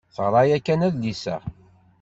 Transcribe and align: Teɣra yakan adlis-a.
Teɣra 0.15 0.41
yakan 0.49 0.85
adlis-a. 0.87 1.37